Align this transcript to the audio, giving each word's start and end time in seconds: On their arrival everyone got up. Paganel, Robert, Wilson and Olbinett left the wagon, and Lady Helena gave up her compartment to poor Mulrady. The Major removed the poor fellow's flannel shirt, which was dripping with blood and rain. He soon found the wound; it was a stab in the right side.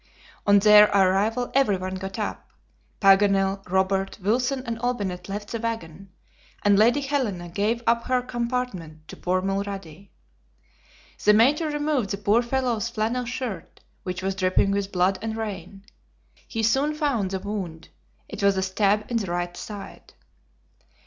On 0.47 0.57
their 0.57 0.85
arrival 0.89 1.51
everyone 1.53 1.93
got 1.93 2.17
up. 2.17 2.49
Paganel, 2.99 3.61
Robert, 3.69 4.17
Wilson 4.19 4.63
and 4.65 4.79
Olbinett 4.79 5.29
left 5.29 5.51
the 5.51 5.59
wagon, 5.59 6.09
and 6.65 6.75
Lady 6.79 7.01
Helena 7.01 7.47
gave 7.49 7.83
up 7.85 8.05
her 8.05 8.23
compartment 8.23 9.07
to 9.09 9.15
poor 9.15 9.43
Mulrady. 9.43 10.09
The 11.23 11.35
Major 11.35 11.67
removed 11.69 12.09
the 12.09 12.17
poor 12.17 12.41
fellow's 12.41 12.89
flannel 12.89 13.25
shirt, 13.25 13.81
which 14.01 14.23
was 14.23 14.33
dripping 14.33 14.71
with 14.71 14.91
blood 14.91 15.19
and 15.21 15.37
rain. 15.37 15.85
He 16.47 16.63
soon 16.63 16.95
found 16.95 17.29
the 17.29 17.39
wound; 17.39 17.89
it 18.27 18.41
was 18.41 18.57
a 18.57 18.63
stab 18.63 19.05
in 19.11 19.17
the 19.17 19.29
right 19.29 19.55
side. 19.55 20.13